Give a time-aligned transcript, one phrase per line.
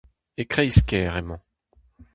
[0.41, 1.39] E kreiz-kêr emañ.